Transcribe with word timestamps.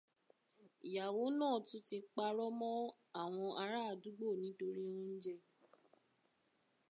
Ìyàwó 0.87 1.23
nàá 1.39 1.55
tún 1.67 1.81
ti 1.87 1.97
parọ́ 2.15 2.49
mọ́ 2.59 2.75
àwọn 3.21 3.49
ará 3.63 3.79
àdúgbò 3.91 4.27
nítorí 4.41 4.83
oúnjẹ 4.93 5.33